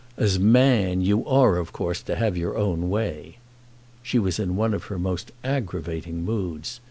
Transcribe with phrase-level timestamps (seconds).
[0.17, 3.37] As 'man' you are of course to have your own way."
[4.01, 6.79] She was in one of her most aggravating moods.